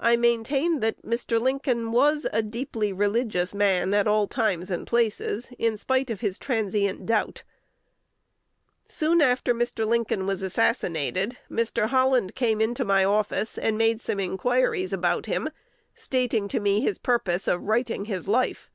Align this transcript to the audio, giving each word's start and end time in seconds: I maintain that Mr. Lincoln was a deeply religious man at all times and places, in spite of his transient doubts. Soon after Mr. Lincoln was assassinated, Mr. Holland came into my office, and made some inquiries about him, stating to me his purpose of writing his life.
I 0.00 0.16
maintain 0.16 0.80
that 0.80 1.02
Mr. 1.04 1.40
Lincoln 1.40 1.92
was 1.92 2.26
a 2.32 2.42
deeply 2.42 2.92
religious 2.92 3.54
man 3.54 3.94
at 3.94 4.08
all 4.08 4.26
times 4.26 4.72
and 4.72 4.84
places, 4.88 5.50
in 5.56 5.76
spite 5.76 6.10
of 6.10 6.18
his 6.20 6.36
transient 6.36 7.06
doubts. 7.06 7.44
Soon 8.88 9.20
after 9.20 9.54
Mr. 9.54 9.86
Lincoln 9.86 10.26
was 10.26 10.42
assassinated, 10.42 11.38
Mr. 11.48 11.90
Holland 11.90 12.34
came 12.34 12.60
into 12.60 12.84
my 12.84 13.04
office, 13.04 13.56
and 13.56 13.78
made 13.78 14.00
some 14.00 14.18
inquiries 14.18 14.92
about 14.92 15.26
him, 15.26 15.48
stating 15.94 16.48
to 16.48 16.58
me 16.58 16.80
his 16.80 16.98
purpose 16.98 17.46
of 17.46 17.62
writing 17.62 18.06
his 18.06 18.26
life. 18.26 18.68